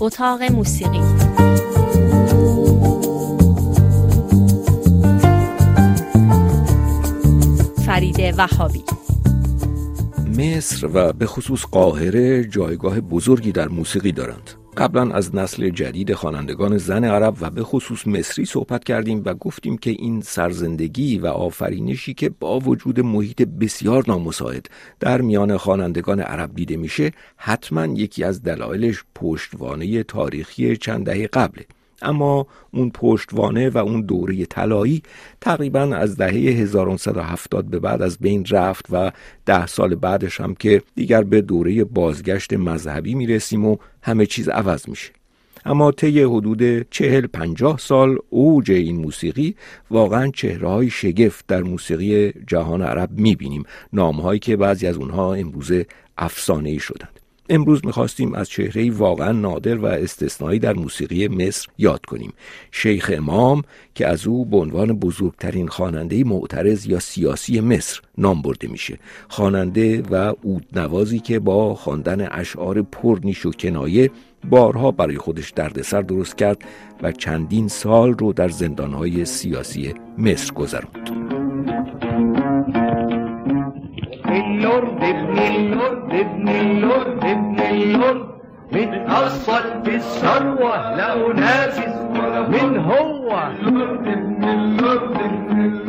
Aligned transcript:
اتاق 0.00 0.42
موسیقی. 0.42 1.00
فرید 7.86 8.20
وهابی. 8.38 8.84
مصر 10.38 10.88
و 10.94 11.12
به 11.12 11.26
خصوص 11.26 11.64
قاهره 11.66 12.44
جایگاه 12.44 13.00
بزرگی 13.00 13.52
در 13.52 13.68
موسیقی 13.68 14.12
دارند. 14.12 14.59
قبلا 14.76 15.10
از 15.10 15.34
نسل 15.34 15.70
جدید 15.70 16.14
خوانندگان 16.14 16.78
زن 16.78 17.04
عرب 17.04 17.36
و 17.40 17.50
به 17.50 17.62
خصوص 17.62 18.06
مصری 18.06 18.44
صحبت 18.44 18.84
کردیم 18.84 19.22
و 19.24 19.34
گفتیم 19.34 19.78
که 19.78 19.90
این 19.90 20.20
سرزندگی 20.20 21.18
و 21.18 21.26
آفرینشی 21.26 22.14
که 22.14 22.28
با 22.40 22.58
وجود 22.58 23.00
محیط 23.00 23.42
بسیار 23.42 24.04
نامساعد 24.08 24.66
در 25.00 25.20
میان 25.20 25.56
خوانندگان 25.56 26.20
عرب 26.20 26.54
دیده 26.54 26.76
میشه 26.76 27.12
حتما 27.36 27.86
یکی 27.86 28.24
از 28.24 28.42
دلایلش 28.42 29.04
پشتوانه 29.14 30.02
تاریخی 30.02 30.76
چند 30.76 31.06
دهه 31.06 31.26
قبله. 31.26 31.66
اما 32.02 32.46
اون 32.70 32.90
پشتوانه 32.90 33.70
و 33.70 33.78
اون 33.78 34.00
دوره 34.00 34.46
طلایی 34.46 35.02
تقریبا 35.40 35.80
از 35.80 36.16
دهه 36.16 36.34
1970 36.34 37.66
به 37.66 37.78
بعد 37.78 38.02
از 38.02 38.18
بین 38.18 38.44
رفت 38.50 38.86
و 38.90 39.12
ده 39.46 39.66
سال 39.66 39.94
بعدش 39.94 40.40
هم 40.40 40.54
که 40.54 40.82
دیگر 40.94 41.22
به 41.22 41.40
دوره 41.40 41.84
بازگشت 41.84 42.52
مذهبی 42.52 43.14
می‌رسیم 43.14 43.64
و 43.64 43.76
همه 44.02 44.26
چیز 44.26 44.48
عوض 44.48 44.88
میشه. 44.88 45.12
اما 45.64 45.92
طی 45.92 46.22
حدود 46.22 46.90
چهل 46.90 47.26
پنجاه 47.26 47.78
سال 47.78 48.18
اوج 48.30 48.70
این 48.70 48.96
موسیقی 48.96 49.54
واقعا 49.90 50.30
چهرههای 50.34 50.90
شگفت 50.90 51.46
در 51.46 51.62
موسیقی 51.62 52.32
جهان 52.46 52.82
عرب 52.82 53.10
می‌بینیم. 53.12 53.62
نامهایی 53.92 54.38
که 54.38 54.56
بعضی 54.56 54.86
از 54.86 54.96
اونها 54.96 55.34
امروزه 55.34 55.86
افسانه 56.18 56.70
ای 56.70 56.78
شدند. 56.78 57.19
امروز 57.50 57.86
می‌خواستیم 57.86 58.34
از 58.34 58.48
چهره 58.48 58.90
واقعا 58.90 59.32
نادر 59.32 59.78
و 59.78 59.86
استثنایی 59.86 60.58
در 60.58 60.72
موسیقی 60.72 61.28
مصر 61.28 61.68
یاد 61.78 62.06
کنیم. 62.06 62.32
شیخ 62.70 63.12
امام 63.14 63.62
که 63.94 64.06
از 64.06 64.26
او 64.26 64.44
به 64.44 64.56
عنوان 64.56 64.98
بزرگترین 64.98 65.68
خواننده 65.68 66.24
معترض 66.24 66.86
یا 66.86 66.98
سیاسی 66.98 67.60
مصر 67.60 68.00
نام 68.18 68.42
برده 68.42 68.68
میشه. 68.68 68.98
خواننده 69.28 70.02
و 70.02 70.34
نوازی 70.72 71.18
که 71.18 71.38
با 71.38 71.74
خواندن 71.74 72.28
اشعار 72.30 72.82
پرنیش 72.82 73.46
و 73.46 73.50
کنایه 73.50 74.10
بارها 74.50 74.90
برای 74.90 75.16
خودش 75.16 75.50
دردسر 75.50 76.02
درست 76.02 76.38
کرد 76.38 76.58
و 77.02 77.12
چندین 77.12 77.68
سال 77.68 78.14
رو 78.18 78.32
در 78.32 78.48
زندانهای 78.48 79.24
سیاسی 79.24 79.94
مصر 80.18 80.52
گذراند 80.54 81.39
اللورد 84.70 85.02
ابن 85.02 85.38
اللورد 85.38 86.14
ابن 86.14 86.48
اللورد 86.48 87.24
ابن 87.24 87.60
اللورد 87.60 88.26
متأصل 88.72 89.80
بالثروة 89.84 90.94
لقوا 90.96 91.32
نافذ 91.32 91.92
من 92.48 92.76
هو. 92.78 93.48
اللورد 93.60 94.08
ابن 94.08 94.44
اللورد 94.44 95.16
ابن 95.20 95.60
اللورد 95.60 95.79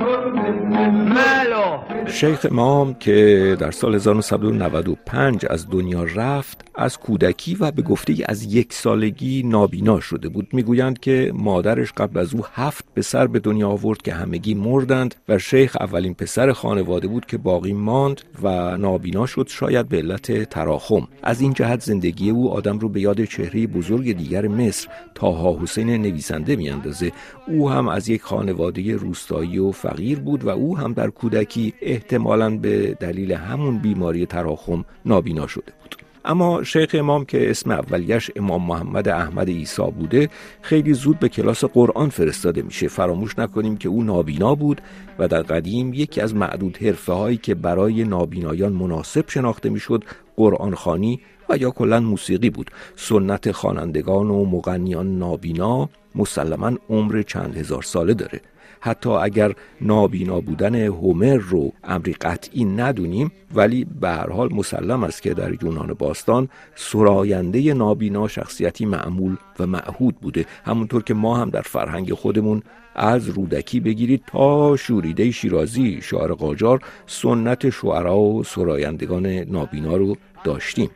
شیخ 2.11 2.45
امام 2.51 2.93
که 2.93 3.57
در 3.59 3.71
سال 3.71 3.95
1995 3.95 5.45
از 5.49 5.69
دنیا 5.69 6.03
رفت 6.03 6.65
از 6.75 6.97
کودکی 6.97 7.55
و 7.55 7.71
به 7.71 7.81
گفته 7.81 8.15
از 8.25 8.53
یک 8.53 8.73
سالگی 8.73 9.43
نابینا 9.43 9.99
شده 9.99 10.29
بود. 10.29 10.47
می‌گویند 10.53 10.99
که 10.99 11.31
مادرش 11.35 11.91
قبل 11.91 12.19
از 12.19 12.33
او 12.33 12.41
هفت 12.53 12.85
پسر 12.95 13.27
به 13.27 13.39
دنیا 13.39 13.69
آورد 13.69 14.01
که 14.01 14.13
همگی 14.13 14.53
مردند 14.53 15.15
و 15.29 15.37
شیخ 15.37 15.77
اولین 15.79 16.13
پسر 16.13 16.51
خانواده 16.51 17.07
بود 17.07 17.25
که 17.25 17.37
باقی 17.37 17.73
ماند 17.73 18.21
و 18.43 18.77
نابینا 18.77 19.25
شد 19.25 19.47
شاید 19.49 19.89
به 19.89 19.97
علت 19.97 20.49
تراخم. 20.49 21.07
از 21.23 21.41
این 21.41 21.53
جهت 21.53 21.81
زندگی 21.81 22.29
او 22.29 22.51
آدم 22.51 22.79
رو 22.79 22.89
به 22.89 23.01
یاد 23.01 23.23
چهره 23.23 23.67
بزرگ 23.67 24.17
دیگر 24.17 24.47
مصر 24.47 24.87
تاها 25.15 25.59
حسین 25.61 25.89
نویسنده 25.89 26.55
میاندازه. 26.55 27.11
او 27.47 27.69
هم 27.69 27.87
از 27.87 28.09
یک 28.09 28.21
خانواده 28.21 28.95
روستایی 28.95 29.59
و 29.59 29.71
فقیر 29.71 30.19
بود 30.19 30.43
و 30.43 30.49
او 30.49 30.77
هم 30.77 30.93
در 30.93 31.09
کودکی 31.09 31.73
احتمالا 32.01 32.57
به 32.57 32.97
دلیل 32.99 33.31
همون 33.31 33.77
بیماری 33.77 34.25
تراخم 34.25 34.85
نابینا 35.05 35.47
شده 35.47 35.71
بود. 35.81 35.95
اما 36.25 36.63
شیخ 36.63 36.89
امام 36.93 37.25
که 37.25 37.49
اسم 37.49 37.71
اولیش 37.71 38.31
امام 38.35 38.67
محمد 38.67 39.07
احمد 39.09 39.47
عیسی 39.47 39.91
بوده 39.99 40.29
خیلی 40.61 40.93
زود 40.93 41.19
به 41.19 41.29
کلاس 41.29 41.63
قرآن 41.65 42.09
فرستاده 42.09 42.61
میشه. 42.61 42.87
فراموش 42.87 43.39
نکنیم 43.39 43.77
که 43.77 43.89
او 43.89 44.03
نابینا 44.03 44.55
بود 44.55 44.81
و 45.19 45.27
در 45.27 45.41
قدیم 45.41 45.93
یکی 45.93 46.21
از 46.21 46.35
معدود 46.35 46.77
حرفه 46.77 47.13
هایی 47.13 47.37
که 47.37 47.55
برای 47.55 48.03
نابینایان 48.03 48.73
مناسب 48.73 49.29
شناخته 49.29 49.69
می‌شد 49.69 50.03
قرآن 50.35 50.75
خانی 50.75 51.19
و 51.49 51.57
یا 51.57 51.69
کلا 51.69 51.99
موسیقی 51.99 52.49
بود. 52.49 52.71
سنت 52.95 53.51
خوانندگان 53.51 54.29
و 54.29 54.45
مغنیان 54.45 55.19
نابینا 55.19 55.89
مسلما 56.15 56.71
عمر 56.89 57.21
چند 57.21 57.57
هزار 57.57 57.81
ساله 57.83 58.13
داره. 58.13 58.41
حتی 58.81 59.09
اگر 59.09 59.53
نابینا 59.81 60.41
بودن 60.41 60.75
هومر 60.75 61.35
رو 61.35 61.71
امری 61.83 62.13
قطعی 62.13 62.65
ندونیم 62.65 63.31
ولی 63.55 63.85
به 64.01 64.09
هر 64.09 64.29
حال 64.29 64.53
مسلم 64.53 65.03
است 65.03 65.21
که 65.21 65.33
در 65.33 65.63
یونان 65.63 65.93
باستان 65.93 66.49
سراینده 66.75 67.73
نابینا 67.73 68.27
شخصیتی 68.27 68.85
معمول 68.85 69.35
و 69.59 69.65
معهود 69.65 70.15
بوده. 70.15 70.45
همونطور 70.65 71.03
که 71.03 71.13
ما 71.13 71.37
هم 71.37 71.49
در 71.49 71.61
فرهنگ 71.61 72.13
خودمون 72.13 72.61
از 72.95 73.29
رودکی 73.29 73.79
بگیرید 73.79 74.23
تا 74.27 74.75
شوریده 74.75 75.31
شیرازی 75.31 75.99
شعر 76.01 76.33
قاجار 76.33 76.81
سنت 77.05 77.69
شعرا 77.69 78.19
و 78.19 78.43
سرایندگان 78.43 79.25
نابینا 79.27 79.95
رو 79.95 80.15
داشتیم. 80.43 80.89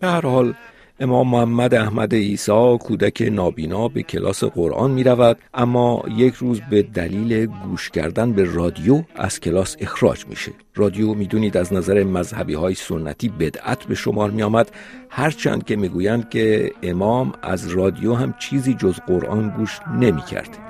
به 0.00 0.06
هر 0.06 0.20
حال 0.20 0.54
امام 1.02 1.28
محمد 1.28 1.74
احمد 1.74 2.14
عیسی 2.14 2.78
کودک 2.80 3.22
نابینا 3.32 3.88
به 3.88 4.02
کلاس 4.02 4.44
قرآن 4.44 4.90
می 4.90 5.04
رود 5.04 5.38
اما 5.54 6.04
یک 6.16 6.34
روز 6.34 6.60
به 6.70 6.82
دلیل 6.82 7.46
گوش 7.46 7.90
کردن 7.90 8.32
به 8.32 8.44
رادیو 8.44 9.02
از 9.16 9.40
کلاس 9.40 9.76
اخراج 9.80 10.26
میشه 10.26 10.52
رادیو 10.74 11.14
می‌دونید 11.14 11.56
از 11.56 11.72
نظر 11.72 12.04
مذهبی 12.04 12.54
های 12.54 12.74
سنتی 12.74 13.28
بدعت 13.28 13.84
به 13.84 13.94
شمار 13.94 14.30
می 14.30 14.42
آمد 14.42 14.70
هرچند 15.10 15.64
که 15.64 15.76
می‌گویند 15.76 16.28
که 16.28 16.72
امام 16.82 17.32
از 17.42 17.68
رادیو 17.68 18.14
هم 18.14 18.34
چیزی 18.38 18.74
جز 18.74 18.94
قرآن 19.06 19.50
گوش 19.56 19.78
نمی 20.00 20.22
کرد. 20.22 20.69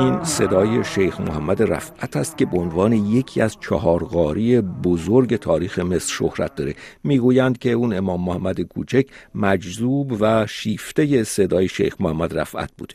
این 0.00 0.24
صدای 0.24 0.84
شیخ 0.84 1.20
محمد 1.20 1.62
رفعت 1.62 2.16
است 2.16 2.38
که 2.38 2.46
به 2.46 2.58
عنوان 2.58 2.92
یکی 2.92 3.40
از 3.40 3.56
چهارغاری 3.60 4.60
بزرگ 4.60 5.36
تاریخ 5.36 5.78
مصر 5.78 6.12
شهرت 6.12 6.54
داره. 6.54 6.74
می‌گویند 7.04 7.58
که 7.58 7.70
اون 7.72 7.92
امام 7.92 8.24
محمد 8.24 8.60
کوچک 8.60 9.06
مجذوب 9.34 10.16
و 10.20 10.46
شیفته 10.46 11.24
صدای 11.24 11.68
شیخ 11.68 11.96
محمد 12.00 12.38
رفعت 12.38 12.70
بوده. 12.78 12.94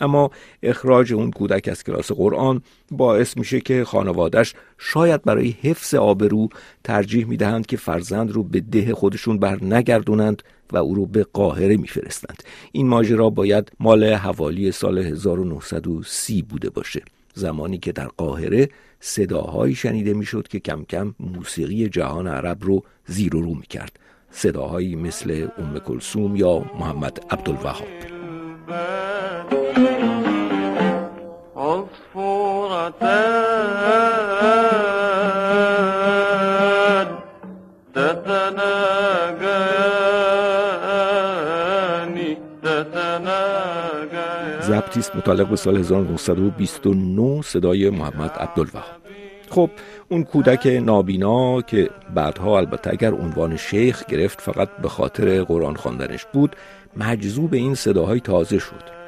اما 0.00 0.30
اخراج 0.62 1.12
اون 1.12 1.30
کودک 1.30 1.68
از 1.68 1.84
کلاس 1.84 2.12
قرآن 2.12 2.62
باعث 2.90 3.36
میشه 3.36 3.60
که 3.60 3.84
خانوادش 3.84 4.54
شاید 4.78 5.22
برای 5.22 5.54
حفظ 5.62 5.94
آبرو 5.94 6.48
ترجیح 6.84 7.26
می‌دهند 7.26 7.66
که 7.66 7.76
فرزند 7.76 8.30
رو 8.30 8.42
به 8.42 8.60
ده 8.60 8.94
خودشون 8.94 9.38
بر 9.38 9.64
نگردونند 9.64 10.42
و 10.72 10.76
او 10.76 10.94
رو 10.94 11.06
به 11.06 11.26
قاهره 11.32 11.76
میفرستند. 11.76 12.42
این 12.72 12.88
ماجرا 12.88 13.30
باید 13.30 13.72
مال 13.80 14.04
حوالی 14.04 14.72
سال 14.72 14.98
1930 14.98 16.42
بوده 16.42 16.70
باشه. 16.70 17.02
زمانی 17.34 17.78
که 17.78 17.92
در 17.92 18.06
قاهره 18.06 18.68
صداهایی 19.00 19.74
شنیده 19.74 20.14
می‌شد 20.14 20.48
که 20.48 20.60
کم 20.60 20.84
کم 20.84 21.14
موسیقی 21.20 21.88
جهان 21.88 22.26
عرب 22.26 22.58
رو 22.60 22.82
زیر 23.06 23.36
و 23.36 23.40
رو 23.40 23.54
می‌کرد. 23.54 23.98
صداهایی 24.30 24.96
مثل 24.96 25.48
ام 25.58 25.78
کلسوم 25.78 26.36
یا 26.36 26.58
محمد 26.58 27.20
عبدالوهاب. 27.30 27.86
ضبطی 44.62 45.00
متعلق 45.14 45.48
به 45.48 45.56
سال 45.56 45.76
1929 45.76 47.42
صدای 47.42 47.90
محمد 47.90 48.30
عبدالوهاب. 48.30 48.84
خب 49.50 49.70
اون 50.08 50.24
کودک 50.24 50.66
نابینا 50.66 51.62
که 51.62 51.90
بعدها 52.14 52.58
البته 52.58 52.90
اگر 52.90 53.14
عنوان 53.14 53.56
شیخ 53.56 54.06
گرفت 54.06 54.40
فقط 54.40 54.68
به 54.82 54.88
خاطر 54.88 55.42
قرآن 55.42 55.76
خواندنش 55.76 56.26
بود 56.32 56.56
مجذوب 56.96 57.54
این 57.54 57.74
صداهای 57.74 58.20
تازه 58.20 58.58
شد. 58.58 59.01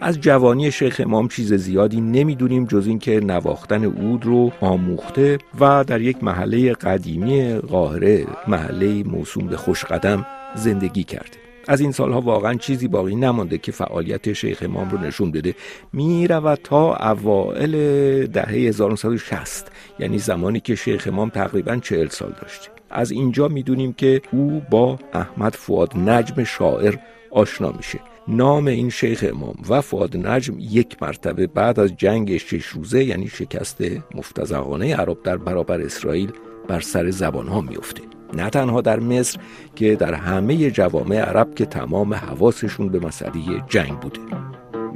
از 0.00 0.20
جوانی 0.20 0.70
شیخ 0.70 1.00
امام 1.04 1.28
چیز 1.28 1.54
زیادی 1.54 2.00
نمی‌دونیم 2.00 2.64
جز 2.64 2.86
اینکه 2.86 3.20
نواختن 3.20 3.84
اود 3.84 4.26
رو 4.26 4.52
آموخته 4.60 5.38
و 5.60 5.84
در 5.84 6.00
یک 6.00 6.24
محله 6.24 6.72
قدیمی 6.72 7.54
قاهره 7.54 8.26
محله 8.48 9.02
موسوم 9.02 9.46
به 9.46 9.56
خوشقدم 9.56 10.26
زندگی 10.54 11.04
کرده. 11.04 11.38
از 11.68 11.80
این 11.80 11.92
سالها 11.92 12.20
واقعا 12.20 12.54
چیزی 12.54 12.88
باقی 12.88 13.16
نمانده 13.16 13.58
که 13.58 13.72
فعالیت 13.72 14.32
شیخ 14.32 14.62
امام 14.62 14.90
رو 14.90 14.98
نشون 14.98 15.30
بده. 15.30 15.54
می 15.92 16.26
رود 16.26 16.60
تا 16.64 16.94
اوائل 16.94 18.26
دهه 18.26 18.48
1960 18.48 19.72
یعنی 19.98 20.18
زمانی 20.18 20.60
که 20.60 20.74
شیخ 20.74 21.08
امام 21.10 21.28
تقریبا 21.28 21.76
40 21.76 22.08
سال 22.08 22.34
داشته. 22.42 22.68
از 22.90 23.10
اینجا 23.10 23.48
می‌دونیم 23.48 23.92
که 23.92 24.22
او 24.32 24.62
با 24.70 24.98
احمد 25.12 25.54
فواد 25.54 25.96
نجم 25.96 26.44
شاعر 26.44 26.94
آشنا 27.30 27.72
میشه. 27.72 27.98
نام 28.28 28.66
این 28.66 28.90
شیخ 28.90 29.24
امام 29.28 29.54
و 29.68 29.80
فواد 29.80 30.16
نجم 30.16 30.54
یک 30.58 31.02
مرتبه 31.02 31.46
بعد 31.46 31.80
از 31.80 31.96
جنگ 31.96 32.36
شش 32.36 32.66
روزه 32.66 33.04
یعنی 33.04 33.28
شکست 33.28 33.82
مفتزقانه 34.14 34.96
عرب 34.96 35.22
در 35.22 35.36
برابر 35.36 35.80
اسرائیل 35.80 36.32
بر 36.68 36.80
سر 36.80 37.10
زبان 37.10 37.48
ها 37.48 37.60
میفته 37.60 38.02
نه 38.34 38.50
تنها 38.50 38.80
در 38.80 39.00
مصر 39.00 39.40
که 39.76 39.96
در 39.96 40.14
همه 40.14 40.70
جوامع 40.70 41.16
عرب 41.16 41.54
که 41.54 41.66
تمام 41.66 42.14
حواسشون 42.14 42.88
به 42.88 43.00
مسئله 43.00 43.64
جنگ 43.68 44.00
بوده. 44.00 44.20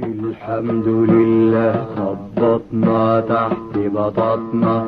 الحمد 0.03 0.87
لله 0.87 1.73
خبطنا 1.95 3.21
تحت 3.21 3.73
بطاطنا 3.95 4.85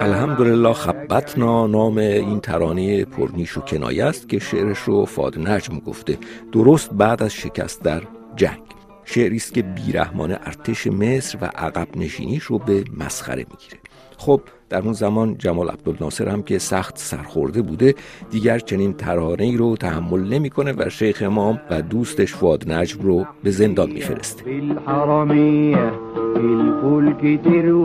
الحمدلله 0.00 0.72
خبتنا 0.72 1.66
نام 1.66 1.98
این 1.98 2.40
ترانه 2.40 3.04
پرنیش 3.04 3.56
و 3.56 3.60
کنایه 3.60 4.04
است 4.04 4.28
که 4.28 4.38
شعرش 4.38 4.78
رو 4.78 5.04
فاد 5.04 5.38
نجم 5.38 5.78
گفته. 5.78 6.18
درست 6.52 6.90
بعد 6.92 7.22
از 7.22 7.32
شکست 7.32 7.82
در 7.82 8.02
جنگ. 8.36 8.62
شعری 9.04 9.36
است 9.36 9.54
که 9.54 9.62
بیرحمانه 9.62 10.38
ارتش 10.44 10.86
مصر 10.86 11.38
و 11.42 11.44
عقب 11.44 11.88
نشینیش 11.96 12.42
رو 12.42 12.58
به 12.58 12.84
مسخره 12.98 13.46
می‌گیره. 13.50 13.78
خب 14.18 14.40
در 14.68 14.82
اون 14.82 14.92
زمان 14.92 15.38
جمال 15.38 15.68
عبدالناصر 15.68 16.28
هم 16.28 16.42
که 16.42 16.58
سخت 16.58 16.98
سرخورده 16.98 17.62
بوده 17.62 17.94
دیگر 18.30 18.58
چنین 18.58 18.92
ترانه 18.92 19.56
رو 19.56 19.76
تحمل 19.76 20.20
نمی‌کنه 20.20 20.74
و 20.78 20.88
شیخ 20.90 21.22
امام 21.26 21.60
و 21.70 21.82
دوستش 21.82 22.34
فواد 22.34 22.72
نجم 22.72 23.02
رو 23.02 23.26
به 23.42 23.50
زندان 23.50 23.90
میفرسته. 23.90 24.42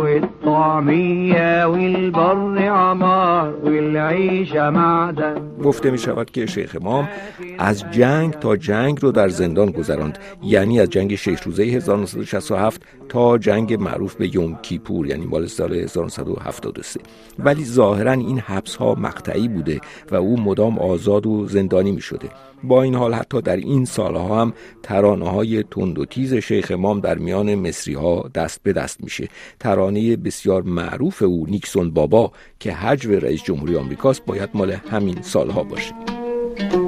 والطعمية 0.02 1.66
والبر 1.66 2.58
عمار 2.58 3.11
گفته 5.64 5.92
می 5.92 5.98
شود 5.98 6.32
که 6.32 6.46
شیخ 6.46 6.78
امام 6.82 7.10
از 7.60 7.84
جنگ 7.92 8.34
تا 8.34 8.56
جنگ 8.56 9.00
رو 9.02 9.12
در 9.12 9.30
زندان 9.30 9.72
گذراند. 9.72 10.18
یعنی 10.44 10.80
از 10.80 10.90
جنگ 10.90 11.16
شش 11.16 11.42
روزه 11.42 11.64
1967 11.64 12.82
تا 13.10 13.38
جنگ 13.38 13.74
معروف 13.74 14.16
به 14.16 14.36
یوم 14.36 14.56
کیپور 14.62 15.08
یعنی 15.08 15.26
مال 15.26 15.46
سال 15.46 15.74
1973 15.74 17.00
ولی 17.40 17.66
ظاهرا 17.66 18.12
این 18.12 18.40
حبس 18.40 18.76
ها 18.76 18.96
مقطعی 18.96 19.48
بوده 19.48 19.80
و 20.12 20.16
او 20.16 20.40
مدام 20.40 20.80
آزاد 20.80 21.28
و 21.28 21.48
زندانی 21.48 21.92
می 21.92 22.02
شده 22.02 22.30
با 22.64 22.84
این 22.84 22.96
حال 22.96 23.14
حتی 23.14 23.42
در 23.42 23.56
این 23.56 23.86
سالها 23.86 24.42
هم 24.42 24.54
ترانه 24.84 25.30
های 25.30 25.64
تند 25.64 26.00
و 26.00 26.06
تیز 26.06 26.34
شیخ 26.34 26.72
امام 26.72 27.00
در 27.00 27.18
میان 27.18 27.56
مصری 27.56 27.94
ها 27.94 28.30
دست 28.36 28.64
به 28.64 28.74
دست 28.74 29.04
میشه. 29.04 29.28
ترانه 29.60 30.16
بسیار 30.16 30.62
معروف 30.62 31.22
او 31.22 31.46
نیکسون 31.50 31.92
بابا 31.92 32.32
که 32.60 32.74
حجو 32.74 33.20
رئیس 33.20 33.44
جمهوری 33.44 33.76
آمریکاست 33.76 34.26
باید 34.26 34.50
مال 34.54 34.72
همین 34.72 35.22
سالها 35.22 35.64
باشه. 35.64 35.94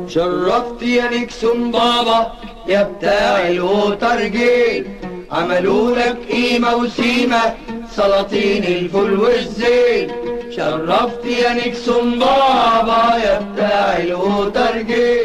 شرفت 0.08 0.84
يا 0.84 1.10
نيكسون 1.10 1.72
بابا 1.72 2.32
يا 2.68 2.84
بتاع 2.84 3.48
الوترجين 3.48 4.86
عملوا 5.32 5.96
لك 5.96 6.18
قيمة 6.32 6.76
وسيمة 6.76 7.44
سلاطين 7.90 8.64
الفول 8.64 9.20
والزين 9.20 10.08
شرفت 10.56 11.26
يا 11.26 11.54
نيكسون 11.54 12.20
بابا 12.20 13.18
يا 13.26 13.40
بتاع 13.40 13.98
الوترجين 13.98 15.23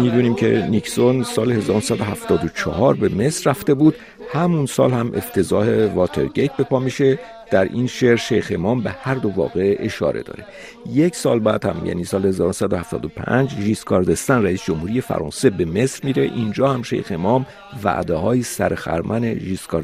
می‌دونیم 0.00 0.34
که 0.34 0.66
نیکسون 0.70 1.22
سال 1.22 1.52
1974 1.52 2.94
به 2.94 3.08
مصر 3.08 3.50
رفته 3.50 3.74
بود. 3.74 3.94
همون 4.32 4.66
سال 4.66 4.92
هم 4.92 5.12
افتضاح 5.14 5.86
واترگیت 5.94 6.52
به 6.56 6.64
پا 6.64 6.78
میشه. 6.78 7.18
در 7.50 7.64
این 7.64 7.86
شعر 7.86 8.16
شیخ 8.16 8.52
امام 8.54 8.80
به 8.80 8.90
هر 8.90 9.14
دو 9.14 9.28
واقع 9.36 9.76
اشاره 9.80 10.22
داره. 10.22 10.44
یک 10.92 11.16
سال 11.16 11.38
بعد 11.38 11.64
هم 11.64 11.86
یعنی 11.86 12.04
سال 12.04 12.26
1975 12.26 13.50
ژیسکار 13.60 14.02
دستن 14.02 14.42
رئیس 14.42 14.64
جمهوری 14.64 15.00
فرانسه 15.00 15.50
به 15.50 15.64
مصر 15.64 16.00
میره. 16.06 16.22
اینجا 16.22 16.72
هم 16.72 16.82
شیخ 16.82 17.06
امام 17.10 17.46
وعده 17.84 18.14
های 18.14 18.42
سرخرمن 18.42 19.24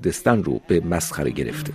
دستن 0.05 0.43
رو 0.43 0.61
به 0.69 0.81
مسخره 0.81 1.31
گرفته. 1.31 1.73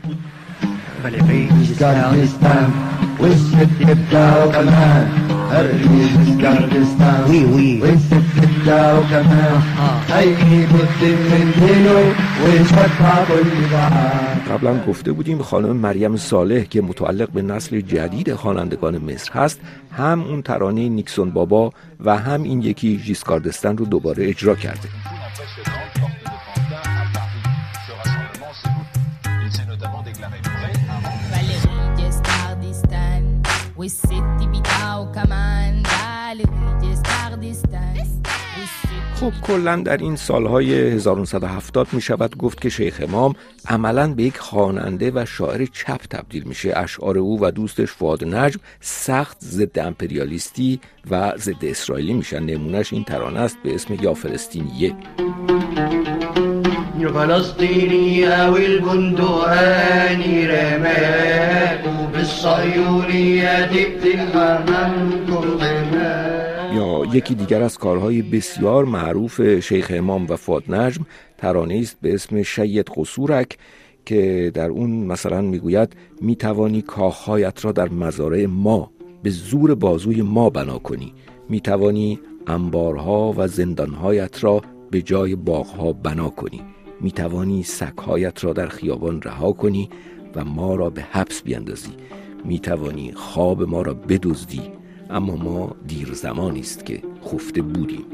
قبلا 14.50 14.80
گفته 14.88 15.12
بودیم 15.12 15.42
خانم 15.42 15.76
مریم 15.76 16.18
صالح 16.18 16.64
که 16.64 16.82
متعلق 16.82 17.30
به 17.30 17.42
نسل 17.42 17.82
جدید 17.82 18.34
خوانندگان 18.34 18.98
مصر 18.98 19.32
هست 19.34 19.60
هم 19.92 20.24
اون 20.24 20.42
ترانه 20.42 20.90
نیکسون 20.90 21.32
بابا 21.32 21.74
و 22.06 22.18
هم 22.18 22.44
این 22.44 22.62
یکی 22.62 23.00
ژیسکاردستن 23.04 23.78
رو 23.78 23.86
دوباره 23.86 24.30
اجرا 24.30 24.56
کرده. 24.56 24.90
جسكاردستان 36.82 37.96
والست 37.98 38.20
خب 39.16 39.32
کلا 39.42 39.76
در 39.76 39.98
این 39.98 40.16
سالهای 40.16 40.74
1970 40.74 41.88
می 41.92 42.02
شود 42.02 42.38
گفت 42.38 42.62
که 42.62 42.70
شیخ 42.70 43.02
امام 43.04 43.34
عملا 43.68 44.14
به 44.14 44.24
یک 44.24 44.38
خواننده 44.38 45.12
و 45.16 45.26
شاعر 45.26 45.66
چپ 45.66 46.02
تبدیل 46.10 46.44
میشه. 46.44 46.74
اشعار 46.78 47.18
او 47.18 47.40
و 47.42 47.52
دوستش 47.52 47.92
فواد 47.92 48.24
نجم 48.24 48.60
سخت 48.82 49.38
ضد 49.42 49.80
امپریالیستی 49.80 50.80
و 51.12 51.34
ضد 51.38 51.66
اسرائیلی 51.66 52.14
میشن. 52.14 52.44
نمونهش 52.44 52.94
این 52.94 53.04
ترانه 53.04 53.40
است 53.40 53.58
به 53.64 53.76
اسم 53.76 53.94
یا 53.94 54.14
فلسطینیه 54.14 54.96
منكم 60.78 61.90
غماك 61.90 61.99
یا 66.76 67.06
یکی 67.14 67.36
دیگر 67.36 67.62
از 67.62 67.78
کارهای 67.78 68.22
بسیار 68.22 68.86
معروف 68.86 69.60
شیخ 69.60 69.92
امام 69.96 70.26
و 70.30 70.36
فواد 70.36 70.64
نجم 70.74 71.06
ترانه 71.38 71.80
است 71.82 71.98
به 72.02 72.14
اسم 72.14 72.44
شید 72.44 72.90
قصورک 72.98 73.58
که 74.06 74.52
در 74.54 74.70
اون 74.70 74.90
مثلا 74.90 75.42
می‌گوید 75.42 75.96
می‌توانی 76.22 76.82
کاخهایت 76.82 77.66
را 77.66 77.72
در 77.72 77.90
مزارع 77.90 78.46
ما 78.46 78.92
به 79.24 79.30
زور 79.30 79.76
بازوی 79.76 80.22
ما 80.22 80.50
بنا 80.50 80.78
کنی. 80.78 81.14
می‌توانی 81.50 82.20
انبارها 82.48 83.34
و 83.38 83.48
زندانهایت 83.48 84.44
را 84.44 84.62
به 84.92 85.02
جای 85.02 85.36
باغها 85.36 85.94
بنا 85.94 86.30
کنی. 86.30 86.62
می‌توانی 87.02 87.64
سگهایت 87.64 88.44
را 88.44 88.54
در 88.54 88.68
خیابان 88.68 89.22
رها 89.22 89.52
کنی. 89.52 89.90
و 90.36 90.46
ما 90.46 90.76
را 90.76 90.90
به 90.90 91.02
حبس 91.02 91.42
بیندازی. 91.42 91.92
می‌توانی 92.46 93.12
خواب 93.16 93.64
ما 93.64 93.82
را 93.82 93.94
بدزدی 93.94 94.62
اما 95.10 95.36
ما 95.36 95.76
دیر 95.88 96.10
زمانی 96.14 96.60
است 96.60 96.86
که 96.86 97.02
خفته 97.26 97.62
بودیم. 97.62 98.06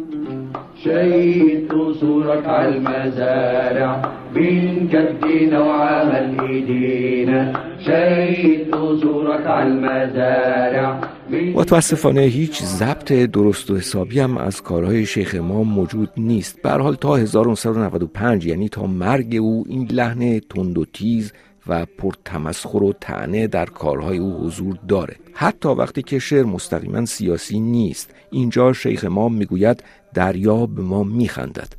شيد 0.83 1.71
قصورك 1.71 2.45
على 2.45 2.77
المزارع 2.77 4.11
بين 4.33 4.87
جدينا 4.87 5.59
وعمل 5.63 6.39
ايدينا 6.39 7.53
شيد 7.85 8.75
قصورك 8.75 9.47
على 9.47 9.69
المزارع 9.69 10.99
متاسفانه 11.55 12.21
هیچ 12.21 12.63
ضبط 12.63 13.11
درست 13.11 13.71
و 13.71 13.77
حسابی 13.77 14.19
هم 14.19 14.37
از 14.37 14.61
کارهای 14.61 15.05
شیخ 15.05 15.35
امام 15.39 15.67
موجود 15.67 16.09
نیست. 16.17 16.61
به 16.61 16.69
حال 16.69 16.95
تا 16.95 17.15
1995 17.15 18.45
یعنی 18.45 18.69
تا 18.69 18.87
مرگ 18.87 19.37
او 19.39 19.63
این 19.69 19.87
لحن 19.91 20.39
تند 20.39 20.77
و 20.77 20.85
تیز 20.85 21.33
و 21.67 21.85
پرتمسخر 21.85 22.83
و 22.83 22.93
تنه 23.01 23.47
در 23.47 23.65
کارهای 23.65 24.17
او 24.17 24.45
حضور 24.45 24.77
داره 24.87 25.15
حتی 25.33 25.69
وقتی 25.69 26.01
که 26.01 26.19
شعر 26.19 26.43
مستقیما 26.43 27.05
سیاسی 27.05 27.59
نیست 27.59 28.09
اینجا 28.31 28.73
شیخ 28.73 29.03
امام 29.03 29.33
می‌گوید 29.33 29.83
دریا 30.13 30.65
به 30.65 30.81
ما 30.81 31.03
میخندد. 31.03 31.73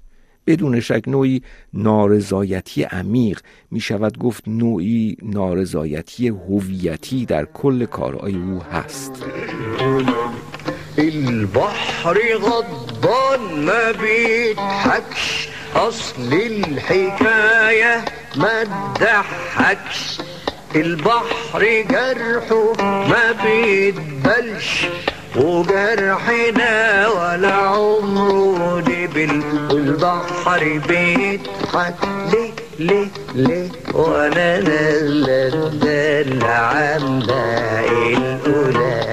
بدون 0.46 0.80
شک 0.80 1.02
نوعی 1.06 1.42
نارضایتی 1.74 2.82
عمیق 2.82 3.40
می 3.70 3.80
شود 3.80 4.18
گفت 4.18 4.48
نوعی 4.48 5.16
نارضایتی 5.22 6.28
هویتی 6.28 7.26
در 7.26 7.44
کل 7.44 7.84
کارهای 7.84 8.34
او 8.34 8.62
هست. 8.62 9.24
البحر 10.98 12.18
غضبان 12.38 13.64
ما 13.64 13.92
بيضحكش 13.92 15.48
اصل 15.74 16.32
الحكاية 16.32 18.04
ما 18.36 18.64
تضحكش 18.64 20.18
البحر 20.76 21.84
جرحه 21.90 22.72
ما 22.82 23.32
بيتبلش 23.44 24.86
وجرحنا 25.36 27.08
ولا 27.08 27.52
عمره 27.52 28.80
دبل 28.80 29.42
والبحر 29.70 30.80
بيضحك 30.88 31.94
ليه 32.32 32.50
ليه 32.78 33.08
ليه؟ 33.34 33.68
وأنا 33.94 34.60
نازله 34.60 35.48
الدلع 35.48 36.72
باقي 36.98 38.14
الاولاد 38.16 39.05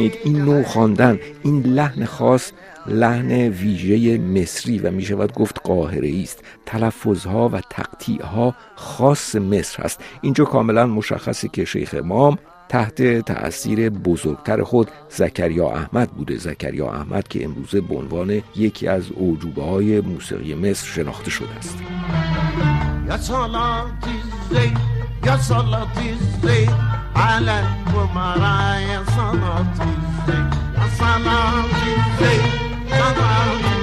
می‌بینید 0.00 0.20
این 0.24 0.44
نوع 0.44 0.62
خواندن 0.62 1.18
این 1.42 1.62
لحن 1.62 2.04
خاص 2.04 2.52
لحن 2.86 3.32
ویژه 3.32 4.18
مصری 4.18 4.78
و 4.78 4.90
می 4.90 5.02
شود 5.02 5.32
گفت 5.32 5.60
قاهره 5.64 6.20
است. 6.22 6.44
تلفظها 6.66 7.48
و 7.48 7.60
تقطیعها 7.70 8.54
خاص 8.74 9.36
مصر 9.36 9.82
هست. 9.82 10.00
اینجا 10.20 10.44
کاملا 10.44 10.86
مشخصه 10.86 11.48
که 11.48 11.64
شیخ 11.64 11.94
امام 11.98 12.38
تحت 12.68 13.02
تأثیر 13.02 13.90
بزرگتر 13.90 14.62
خود 14.62 14.88
زکریا 15.08 15.68
احمد 15.68 16.10
بوده. 16.10 16.36
زکریا 16.36 16.90
احمد 16.92 17.28
که 17.28 17.44
امروزه 17.44 17.80
به 17.80 17.94
عنوان 17.94 18.42
یکی 18.56 18.88
از 18.88 19.04
اوجوبه 19.14 19.62
های 19.62 20.00
موسیقی 20.00 20.54
مصر 20.54 20.86
شناخته 20.86 21.30
شده 21.30 21.54
است. 21.58 21.78
يا 25.26 26.99
على 27.16 27.60
الجمراء 27.60 28.80
يا 28.80 29.02
صلاتي. 29.16 29.90
الزين 30.28 30.50
يا 30.78 30.86
صلاتي 30.98 31.90
الزين 31.96 32.42
صلاتي 32.90 33.79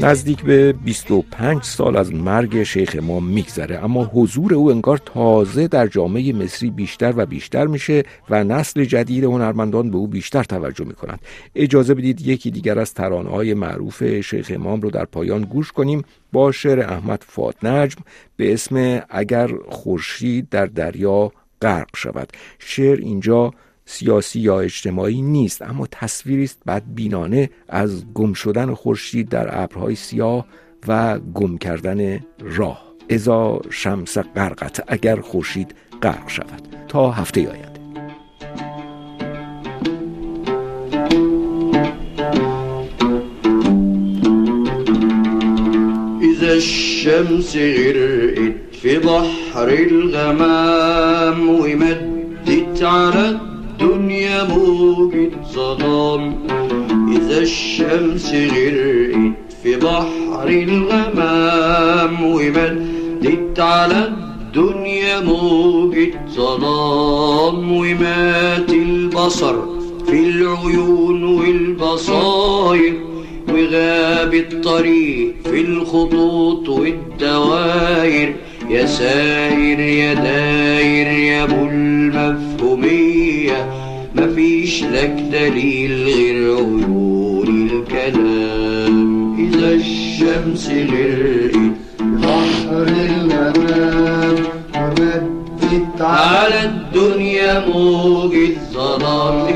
نزدیک 0.00 0.42
به 0.42 0.72
25 0.72 1.62
سال 1.62 1.96
از 1.96 2.14
مرگ 2.14 2.62
شیخ 2.62 2.96
امام 2.98 3.24
میگذره. 3.24 3.84
اما 3.84 4.04
حضور 4.04 4.54
او 4.54 4.70
انگار 4.70 5.00
تازه 5.04 5.68
در 5.68 5.86
جامعه 5.86 6.32
مصری 6.32 6.70
بیشتر 6.70 7.14
و 7.16 7.26
بیشتر 7.26 7.66
میشه 7.66 8.02
و 8.30 8.44
نسل 8.44 8.84
جدید 8.84 9.24
هنرمندان 9.24 9.90
به 9.90 9.96
او 9.96 10.06
بیشتر 10.06 10.42
توجه 10.42 10.84
می‌کنند. 10.84 11.20
اجازه 11.54 11.94
بدید 11.94 12.20
یکی 12.20 12.50
دیگر 12.50 12.78
از 12.78 12.94
ترانه 12.94 13.30
های 13.30 13.54
معروف 13.54 14.20
شیخ 14.20 14.52
امام 14.54 14.80
رو 14.80 14.90
در 14.90 15.04
پایان 15.04 15.42
گوش 15.42 15.72
کنیم. 15.72 16.02
با 16.32 16.52
شعر 16.52 16.80
احمد 16.80 17.24
فاد 17.26 17.56
نجم 17.62 18.00
به 18.36 18.52
اسم 18.52 19.02
اگر 19.10 19.50
خورشید 19.68 20.48
در 20.48 20.66
دریا 20.66 21.32
غرق 21.62 21.96
شود. 21.96 22.32
شعر 22.58 22.98
اینجا 22.98 23.50
سیاسی 23.86 24.40
یا 24.40 24.60
اجتماعی 24.60 25.22
نیست 25.22 25.62
اما 25.62 25.86
تصویری 25.90 26.44
است 26.44 26.62
بدبینانه 26.66 27.50
از 27.68 28.12
گم 28.14 28.32
شدن 28.32 28.74
خورشید 28.74 29.28
در 29.28 29.62
ابرهای 29.62 29.94
سیاه 29.94 30.46
و 30.88 31.18
گم 31.18 31.58
کردن 31.58 32.20
راه. 32.40 32.84
ازا 33.10 33.60
شمس 33.70 34.18
غرقت 34.18 34.84
اگر 34.86 35.20
خورشید 35.20 35.74
غرق 36.02 36.28
شود. 36.28 36.62
تا 36.88 37.10
هفته 37.10 37.50
آینده. 37.50 37.74
الشمس 46.54 47.56
غرقت 47.56 48.54
في 48.72 48.98
بحر 48.98 49.68
الغمام 49.68 51.48
ومدت 51.50 52.82
على 52.82 53.43
موجة 54.48 55.30
ظلام 55.54 56.36
إذا 57.16 57.38
الشمس 57.38 58.34
غرقت 58.34 59.52
في 59.62 59.76
بحر 59.76 60.48
الغمام 60.48 62.24
ومدت 62.24 63.60
على 63.60 64.04
الدنيا 64.08 65.20
موجة 65.20 66.10
ظلام 66.34 67.72
ومات 67.72 68.70
البصر 68.70 69.54
في 70.06 70.20
العيون 70.28 71.24
والبصاير 71.24 73.00
وغاب 73.48 74.34
الطريق 74.34 75.34
في 75.44 75.60
الخطوط 75.60 76.68
والدواير 76.68 78.34
يا 78.70 78.86
ساير 78.86 79.80
يا 79.80 80.14
داير 80.14 81.06
يا 81.06 81.44
ابو 81.44 81.54
المفهومية 81.68 83.13
مفيش 84.24 84.82
لك 84.82 85.14
دليل 85.32 86.04
غير 86.04 86.56
عيون 86.56 87.70
الكلام. 87.70 89.36
إذا 89.38 89.72
الشمس 89.72 90.68
غرقت 90.70 91.74
بحر 92.00 92.86
الغمام 93.10 94.36
ومدت 94.76 96.00
على 96.00 96.60
الدنيا 96.64 97.68
موج 97.68 98.34
الظلام. 98.34 99.46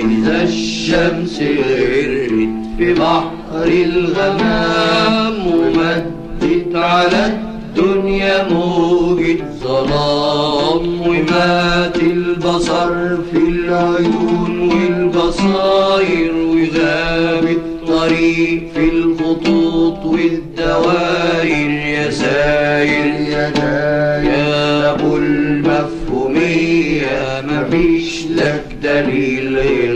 إذا 0.00 0.42
الشمس 0.42 1.40
غرقت 1.40 2.50
في 2.78 2.94
بحر 2.94 3.68
الغمام 3.68 5.46
ومدت 5.46 6.74
على 6.74 7.26
الدنيا 7.26 8.48
موج 8.52 9.20
الظلام. 9.20 11.00
ومات 11.00 11.79
والبصاير 15.50 16.34
وغاب 16.34 17.44
الطريق 17.44 18.62
في 18.74 18.88
الخطوط 18.92 20.04
والدواير 20.04 21.70
يا 21.70 22.10
ساير 22.10 23.06
يا 23.28 23.50
داير 23.50 24.24
يا 24.32 24.90
ابو 24.90 25.16
المفهومية 25.16 26.40
مفيش 27.44 28.26
لك 28.26 28.64
دليل. 28.82 29.56
غير 29.56 29.89